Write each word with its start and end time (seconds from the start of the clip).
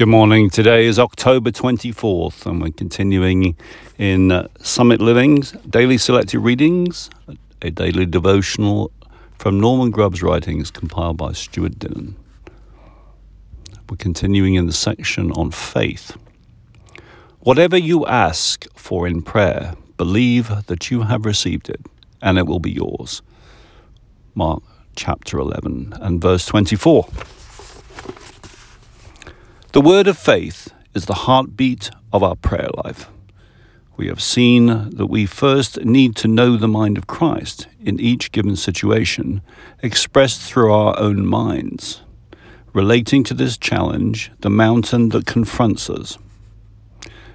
Good 0.00 0.08
morning. 0.08 0.48
Today 0.48 0.86
is 0.86 0.98
October 0.98 1.50
24th, 1.50 2.46
and 2.46 2.62
we're 2.62 2.70
continuing 2.70 3.54
in 3.98 4.32
uh, 4.32 4.48
Summit 4.58 4.98
Living's 4.98 5.52
daily 5.68 5.98
selected 5.98 6.40
readings, 6.40 7.10
a 7.60 7.70
daily 7.70 8.06
devotional 8.06 8.92
from 9.36 9.60
Norman 9.60 9.90
Grubb's 9.90 10.22
writings 10.22 10.70
compiled 10.70 11.18
by 11.18 11.32
Stuart 11.32 11.78
Dillon. 11.78 12.16
We're 13.90 13.98
continuing 13.98 14.54
in 14.54 14.64
the 14.64 14.72
section 14.72 15.32
on 15.32 15.50
faith. 15.50 16.16
Whatever 17.40 17.76
you 17.76 18.06
ask 18.06 18.66
for 18.74 19.06
in 19.06 19.20
prayer, 19.20 19.74
believe 19.98 20.48
that 20.64 20.90
you 20.90 21.02
have 21.02 21.26
received 21.26 21.68
it, 21.68 21.84
and 22.22 22.38
it 22.38 22.46
will 22.46 22.58
be 22.58 22.72
yours. 22.72 23.20
Mark 24.34 24.62
chapter 24.96 25.38
11 25.38 25.92
and 26.00 26.22
verse 26.22 26.46
24. 26.46 27.06
The 29.72 29.80
word 29.80 30.08
of 30.08 30.18
faith 30.18 30.74
is 30.94 31.06
the 31.06 31.14
heartbeat 31.14 31.92
of 32.12 32.24
our 32.24 32.34
prayer 32.34 32.70
life. 32.84 33.08
We 33.96 34.08
have 34.08 34.20
seen 34.20 34.66
that 34.66 35.06
we 35.06 35.26
first 35.26 35.84
need 35.84 36.16
to 36.16 36.26
know 36.26 36.56
the 36.56 36.66
mind 36.66 36.98
of 36.98 37.06
Christ 37.06 37.68
in 37.78 38.00
each 38.00 38.32
given 38.32 38.56
situation, 38.56 39.42
expressed 39.80 40.40
through 40.40 40.72
our 40.72 40.98
own 40.98 41.24
minds, 41.24 42.00
relating 42.72 43.22
to 43.22 43.32
this 43.32 43.56
challenge, 43.56 44.32
the 44.40 44.50
mountain 44.50 45.10
that 45.10 45.26
confronts 45.26 45.88
us. 45.88 46.18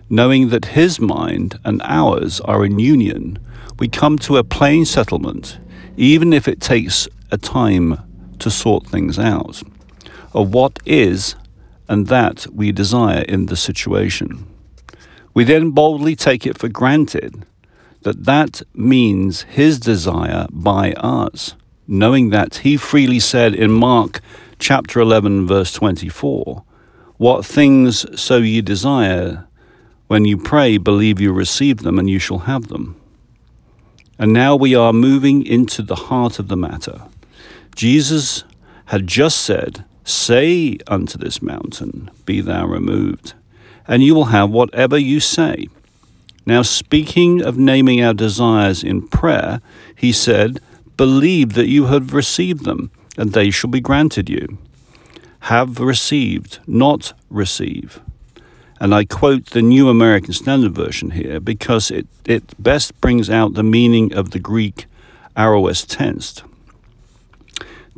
Knowing 0.10 0.50
that 0.50 0.66
His 0.66 1.00
mind 1.00 1.58
and 1.64 1.82
ours 1.86 2.42
are 2.42 2.66
in 2.66 2.80
union, 2.80 3.40
we 3.80 3.88
come 3.88 4.20
to 4.20 4.36
a 4.36 4.44
plain 4.44 4.84
settlement, 4.84 5.58
even 5.96 6.34
if 6.34 6.50
it 6.50 6.60
takes 6.60 7.08
a 7.32 7.38
time 7.38 7.98
to 8.40 8.52
sort 8.52 8.86
things 8.88 9.18
out, 9.18 9.64
of 10.34 10.54
what 10.54 10.80
is 10.86 11.36
and 11.88 12.08
that 12.08 12.48
we 12.52 12.72
desire 12.72 13.22
in 13.22 13.46
the 13.48 13.56
situation. 13.56 14.48
We 15.34 15.44
then 15.44 15.72
boldly 15.72 16.16
take 16.16 16.46
it 16.46 16.58
for 16.58 16.70
granted 16.70 17.46
that 18.02 18.26
that 18.26 18.62
means 18.74 19.42
his 19.44 19.80
desire 19.80 20.48
by 20.52 20.94
us, 20.94 21.56
knowing 21.88 22.30
that 22.30 22.58
he 22.58 22.78
freely 22.78 23.20
said 23.20 23.56
in 23.56 23.72
Mark 23.72 24.22
chapter 24.60 25.00
11, 25.00 25.48
verse 25.48 25.74
24, 25.74 26.64
What 27.18 27.46
things 27.46 28.06
so 28.20 28.38
ye 28.38 28.62
desire, 28.62 29.48
when 30.08 30.26
you 30.26 30.38
pray, 30.38 30.78
believe 30.78 31.20
you 31.20 31.34
receive 31.34 31.78
them, 31.80 31.98
and 31.98 32.10
you 32.10 32.20
shall 32.20 32.40
have 32.40 32.68
them. 32.68 32.96
And 34.18 34.32
now 34.32 34.56
we 34.56 34.76
are 34.76 34.94
moving 34.94 35.46
into 35.46 35.82
the 35.82 35.96
heart 35.96 36.40
of 36.40 36.48
the 36.48 36.56
matter. 36.56 37.02
Jesus 37.76 38.44
had 38.86 39.08
just 39.08 39.42
said, 39.42 39.84
Say 40.06 40.78
unto 40.86 41.18
this 41.18 41.42
mountain, 41.42 42.12
Be 42.26 42.40
thou 42.40 42.68
removed, 42.68 43.34
and 43.88 44.04
you 44.04 44.14
will 44.14 44.26
have 44.26 44.52
whatever 44.52 45.00
you 45.00 45.20
say. 45.20 45.68
Now, 46.46 46.62
speaking 46.62 47.42
of 47.42 47.58
naming 47.58 48.04
our 48.04 48.14
desires 48.14 48.84
in 48.84 49.08
prayer, 49.08 49.62
he 49.96 50.12
said, 50.12 50.60
Believe 50.96 51.54
that 51.54 51.70
you 51.70 51.86
have 51.86 52.14
received 52.14 52.66
them, 52.66 52.92
and 53.18 53.34
they 53.34 53.50
shall 53.50 53.72
be 53.72 53.82
granted 53.82 54.30
you. 54.30 54.60
Have 55.42 55.80
received, 55.80 56.60
not 56.68 57.14
receive. 57.32 58.00
And 58.80 58.94
I 58.94 59.06
quote 59.06 59.48
the 59.48 59.64
New 59.64 59.90
American 59.90 60.34
Standard 60.34 60.76
Version 60.76 61.12
here 61.12 61.40
because 61.40 61.90
it, 61.90 62.06
it 62.26 62.62
best 62.62 63.00
brings 63.02 63.28
out 63.28 63.56
the 63.56 63.64
meaning 63.64 64.14
of 64.14 64.32
the 64.32 64.40
Greek 64.40 64.86
aorist 65.36 65.90
tense. 65.90 66.44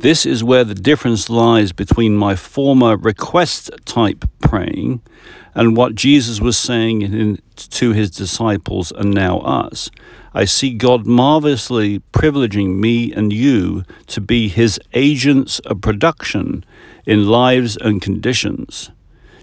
This 0.00 0.24
is 0.24 0.44
where 0.44 0.62
the 0.62 0.76
difference 0.76 1.28
lies 1.28 1.72
between 1.72 2.16
my 2.16 2.36
former 2.36 2.96
request 2.96 3.68
type 3.84 4.24
praying 4.38 5.00
and 5.56 5.76
what 5.76 5.96
Jesus 5.96 6.40
was 6.40 6.56
saying 6.56 7.02
in, 7.02 7.42
to 7.56 7.90
his 7.90 8.08
disciples 8.12 8.92
and 8.92 9.12
now 9.12 9.40
us. 9.40 9.90
I 10.32 10.44
see 10.44 10.72
God 10.72 11.04
marvelously 11.04 11.98
privileging 12.12 12.76
me 12.76 13.12
and 13.12 13.32
you 13.32 13.82
to 14.06 14.20
be 14.20 14.46
his 14.46 14.78
agents 14.94 15.58
of 15.60 15.80
production 15.80 16.64
in 17.04 17.26
lives 17.26 17.76
and 17.76 18.00
conditions. 18.00 18.90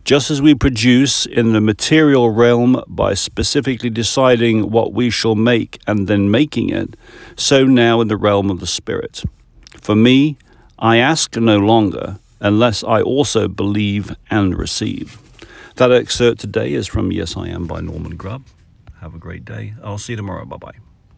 Just 0.06 0.32
as 0.32 0.42
we 0.42 0.56
produce 0.56 1.26
in 1.26 1.52
the 1.52 1.60
material 1.60 2.30
realm 2.30 2.82
by 2.88 3.14
specifically 3.14 3.90
deciding 3.90 4.72
what 4.72 4.94
we 4.94 5.10
shall 5.10 5.36
make 5.36 5.80
and 5.86 6.08
then 6.08 6.32
making 6.32 6.70
it, 6.70 6.96
so 7.36 7.66
now 7.66 8.00
in 8.00 8.08
the 8.08 8.16
realm 8.16 8.50
of 8.50 8.62
the 8.62 8.68
Spirit. 8.68 9.22
For 9.82 9.96
me, 9.96 10.38
I 10.78 10.98
ask 10.98 11.36
no 11.38 11.58
longer 11.58 12.20
unless 12.42 12.84
I 12.84 13.02
also 13.02 13.48
believe 13.48 14.16
and 14.30 14.58
receive. 14.58 15.18
That 15.76 15.92
excerpt 15.92 16.40
today 16.40 16.74
is 16.74 16.88
from 16.88 17.12
Yes 17.12 17.36
I 17.38 17.48
Am 17.48 17.66
by 17.68 17.82
Norman 17.82 18.16
Grubb. 18.16 18.44
Have 19.02 19.16
a 19.16 19.20
great 19.20 19.46
day. 19.46 19.74
I'll 19.84 19.98
see 19.98 20.14
you 20.14 20.18
tomorrow. 20.18 20.46
Bye 20.46 20.58
bye. 20.58 20.85